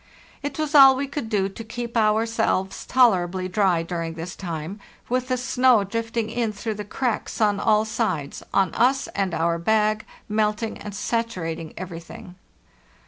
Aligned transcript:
It 0.41 0.57
was 0.57 0.73
all 0.73 0.95
we 0.95 1.05
could 1.05 1.29
do 1.29 1.47
to 1.47 1.63
keep 1.63 1.95
ourselves 1.95 2.87
tolerably 2.87 3.47
dry 3.47 3.83
during 3.83 4.15
this 4.15 4.35
time, 4.35 4.79
with 5.09 5.27
the 5.27 5.37
snow 5.37 5.83
drifting 5.83 6.31
in 6.31 6.53
through 6.53 6.73
the 6.73 6.83
cracks 6.83 7.39
on 7.39 7.59
all 7.59 7.85
sides, 7.85 8.41
on 8.51 8.73
us 8.73 9.05
and 9.09 9.31
our 9.35 9.59
bag, 9.59 10.03
melting 10.27 10.79
and 10.79 10.95
sat 10.95 11.27
urating 11.27 11.75
everything. 11.77 12.33